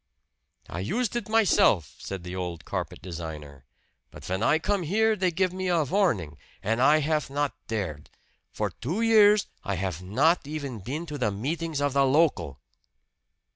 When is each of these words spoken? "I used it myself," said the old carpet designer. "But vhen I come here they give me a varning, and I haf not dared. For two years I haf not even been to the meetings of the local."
"I 0.67 0.79
used 0.79 1.15
it 1.15 1.29
myself," 1.29 1.93
said 1.99 2.23
the 2.23 2.35
old 2.35 2.65
carpet 2.65 3.03
designer. 3.03 3.65
"But 4.09 4.23
vhen 4.23 4.41
I 4.41 4.57
come 4.57 4.81
here 4.81 5.15
they 5.15 5.29
give 5.29 5.53
me 5.53 5.67
a 5.67 5.85
varning, 5.85 6.39
and 6.63 6.81
I 6.81 7.01
haf 7.01 7.29
not 7.29 7.53
dared. 7.67 8.09
For 8.51 8.71
two 8.71 9.01
years 9.01 9.45
I 9.63 9.75
haf 9.75 10.01
not 10.01 10.47
even 10.47 10.79
been 10.79 11.05
to 11.05 11.19
the 11.19 11.29
meetings 11.29 11.79
of 11.81 11.93
the 11.93 12.03
local." 12.07 12.59